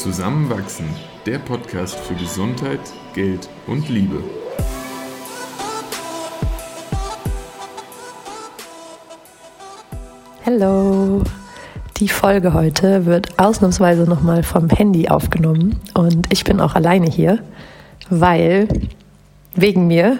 Zusammenwachsen, 0.00 0.86
der 1.26 1.38
Podcast 1.38 1.94
für 1.94 2.14
Gesundheit, 2.14 2.80
Geld 3.12 3.50
und 3.66 3.86
Liebe. 3.90 4.24
Hallo. 10.46 11.22
Die 11.98 12.08
Folge 12.08 12.54
heute 12.54 13.04
wird 13.04 13.38
ausnahmsweise 13.38 14.04
nochmal 14.04 14.42
vom 14.42 14.70
Handy 14.70 15.10
aufgenommen 15.10 15.78
und 15.92 16.32
ich 16.32 16.44
bin 16.44 16.62
auch 16.62 16.74
alleine 16.74 17.10
hier, 17.10 17.40
weil 18.08 18.68
wegen 19.54 19.86
mir 19.86 20.18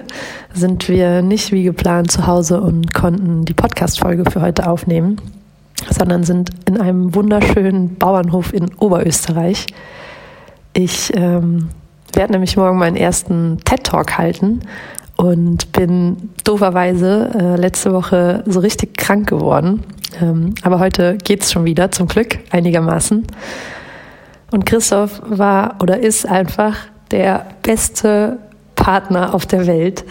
sind 0.52 0.90
wir 0.90 1.22
nicht 1.22 1.52
wie 1.52 1.62
geplant 1.62 2.12
zu 2.12 2.26
Hause 2.26 2.60
und 2.60 2.92
konnten 2.92 3.46
die 3.46 3.54
Podcast-Folge 3.54 4.30
für 4.30 4.42
heute 4.42 4.68
aufnehmen, 4.68 5.39
sondern 5.88 6.24
sind 6.24 6.50
in 6.66 6.80
einem 6.80 7.14
wunderschönen 7.14 7.96
Bauernhof 7.96 8.52
in 8.52 8.74
Oberösterreich. 8.74 9.66
Ich 10.72 11.12
ähm, 11.14 11.70
werde 12.14 12.32
nämlich 12.32 12.56
morgen 12.56 12.78
meinen 12.78 12.96
ersten 12.96 13.58
TED-Talk 13.64 14.18
halten 14.18 14.60
und 15.16 15.72
bin 15.72 16.30
dooferweise 16.44 17.30
äh, 17.34 17.56
letzte 17.56 17.92
Woche 17.92 18.42
so 18.46 18.60
richtig 18.60 18.96
krank 18.96 19.28
geworden. 19.28 19.82
Ähm, 20.20 20.54
aber 20.62 20.78
heute 20.78 21.18
geht's 21.18 21.52
schon 21.52 21.64
wieder, 21.64 21.90
zum 21.92 22.08
Glück, 22.08 22.38
einigermaßen. 22.50 23.26
Und 24.50 24.66
Christoph 24.66 25.20
war 25.26 25.76
oder 25.80 26.00
ist 26.00 26.26
einfach 26.26 26.76
der 27.10 27.46
beste 27.62 28.38
Partner 28.74 29.34
auf 29.34 29.46
der 29.46 29.66
Welt. 29.66 30.04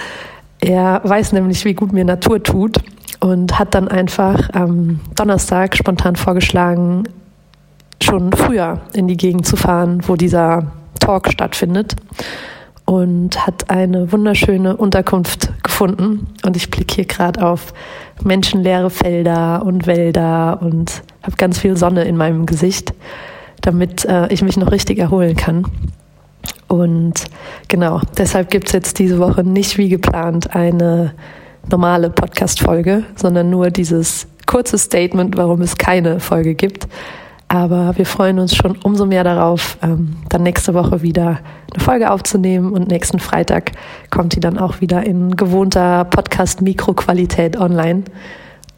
Er 0.60 1.02
weiß 1.04 1.34
nämlich, 1.34 1.66
wie 1.66 1.74
gut 1.74 1.92
mir 1.92 2.06
Natur 2.06 2.44
tut 2.44 2.78
und 3.20 3.60
hat 3.60 3.76
dann 3.76 3.88
einfach 3.88 4.50
am 4.54 5.00
Donnerstag 5.16 5.76
spontan 5.76 6.16
vorgeschlagen, 6.16 7.04
schon 8.02 8.32
früher 8.32 8.82
in 8.94 9.08
die 9.08 9.18
Gegend 9.18 9.46
zu 9.46 9.56
fahren, 9.56 10.02
wo 10.08 10.16
dieser 10.16 10.72
Talk 11.00 11.32
stattfindet 11.32 11.96
und 12.86 13.46
hat 13.46 13.70
eine 13.70 14.12
wunderschöne 14.12 14.76
Unterkunft 14.76 15.52
gefunden. 15.64 16.28
Und 16.44 16.58
ich 16.58 16.72
blicke 16.72 16.96
hier 16.96 17.06
gerade 17.06 17.46
auf 17.46 17.74
menschenleere 18.24 18.90
Felder 18.90 19.64
und 19.64 19.86
Wälder 19.86 20.60
und 20.62 21.04
habe 21.22 21.36
ganz 21.38 21.60
viel 21.60 21.78
Sonne 21.78 22.06
in 22.06 22.18
meinem 22.18 22.46
Gesicht, 22.46 22.94
damit 23.62 24.06
äh, 24.06 24.28
ich 24.34 24.42
mich 24.42 24.58
noch 24.58 24.72
richtig 24.72 24.98
erholen 24.98 25.36
kann. 25.36 25.66
Und 26.68 27.26
genau, 27.68 28.02
deshalb 28.18 28.50
gibt 28.50 28.68
es 28.68 28.74
jetzt 28.74 28.98
diese 28.98 29.20
Woche 29.20 29.44
nicht 29.44 29.78
wie 29.78 29.90
geplant 29.90 30.56
eine 30.56 31.14
normale 31.70 32.10
Podcast-Folge, 32.10 33.04
sondern 33.16 33.50
nur 33.50 33.70
dieses 33.70 34.28
kurze 34.46 34.78
Statement, 34.78 35.38
warum 35.38 35.62
es 35.62 35.78
keine 35.78 36.20
Folge 36.20 36.56
gibt. 36.56 36.88
Aber 37.48 37.98
wir 37.98 38.06
freuen 38.06 38.38
uns 38.38 38.56
schon 38.56 38.78
umso 38.84 39.08
mehr 39.08 39.24
darauf, 39.24 39.78
ähm, 39.82 40.18
dann 40.30 40.44
nächste 40.44 40.76
Woche 40.76 41.02
wieder 41.02 41.40
eine 41.74 41.84
Folge 41.84 42.12
aufzunehmen 42.12 42.74
und 42.74 42.90
nächsten 42.90 43.20
Freitag 43.20 43.72
kommt 44.12 44.36
die 44.36 44.40
dann 44.40 44.60
auch 44.60 44.82
wieder 44.82 45.04
in 45.06 45.36
gewohnter 45.36 46.06
Podcast-Mikroqualität 46.06 47.58
online. 47.58 48.04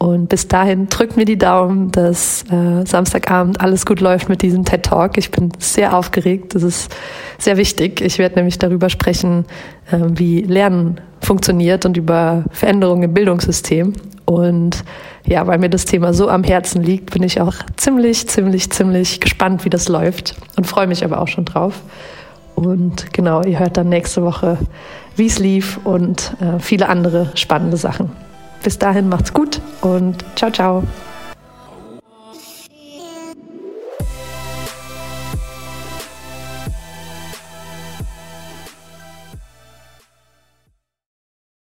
Und 0.01 0.29
bis 0.29 0.47
dahin 0.47 0.89
drückt 0.89 1.15
mir 1.15 1.25
die 1.25 1.37
Daumen, 1.37 1.91
dass 1.91 2.43
äh, 2.51 2.83
Samstagabend 2.87 3.61
alles 3.61 3.85
gut 3.85 3.99
läuft 3.99 4.29
mit 4.29 4.41
diesem 4.41 4.65
TED 4.65 4.81
Talk. 4.81 5.15
Ich 5.15 5.29
bin 5.29 5.51
sehr 5.59 5.95
aufgeregt. 5.95 6.55
Das 6.55 6.63
ist 6.63 6.91
sehr 7.37 7.55
wichtig. 7.55 8.01
Ich 8.01 8.17
werde 8.17 8.37
nämlich 8.37 8.57
darüber 8.57 8.89
sprechen, 8.89 9.45
äh, 9.91 9.99
wie 10.07 10.41
Lernen 10.41 10.99
funktioniert 11.19 11.85
und 11.85 11.97
über 11.97 12.45
Veränderungen 12.49 13.03
im 13.03 13.13
Bildungssystem. 13.13 13.93
Und 14.25 14.83
ja, 15.27 15.45
weil 15.45 15.59
mir 15.59 15.69
das 15.69 15.85
Thema 15.85 16.15
so 16.15 16.29
am 16.29 16.43
Herzen 16.43 16.81
liegt, 16.81 17.11
bin 17.11 17.21
ich 17.21 17.39
auch 17.39 17.53
ziemlich, 17.77 18.27
ziemlich, 18.27 18.71
ziemlich 18.71 19.19
gespannt, 19.19 19.65
wie 19.65 19.69
das 19.69 19.87
läuft 19.87 20.33
und 20.57 20.65
freue 20.65 20.87
mich 20.87 21.05
aber 21.05 21.21
auch 21.21 21.27
schon 21.27 21.45
drauf. 21.45 21.79
Und 22.55 23.13
genau, 23.13 23.43
ihr 23.43 23.59
hört 23.59 23.77
dann 23.77 23.89
nächste 23.89 24.23
Woche, 24.23 24.57
wie 25.15 25.27
es 25.27 25.37
lief 25.37 25.79
und 25.83 26.35
äh, 26.41 26.59
viele 26.59 26.89
andere 26.89 27.29
spannende 27.35 27.77
Sachen. 27.77 28.09
Bis 28.63 28.77
dahin 28.77 29.09
macht's 29.09 29.33
gut 29.33 29.61
und 29.81 30.23
ciao, 30.35 30.51
ciao. 30.51 30.83